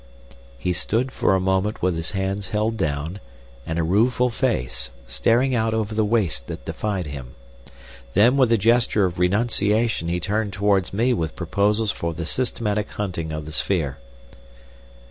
[0.57, 3.19] He stood for a moment with his hands held down
[3.67, 7.35] and a rueful face, staring out over the waste that defied him.
[8.15, 12.89] Then with a gesture of renunciation he turned towards me with proposals for the systematic
[12.89, 13.99] hunting of the sphere.